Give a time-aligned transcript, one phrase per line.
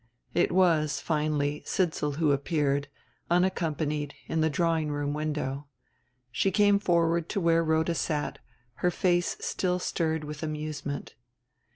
[0.33, 2.87] It was, finally, Sidsall who appeared,
[3.29, 5.67] unaccompanied, in the drawing room window.
[6.31, 8.39] She came forward to where Rhoda sat,
[8.77, 11.13] her face still stirred with amusement.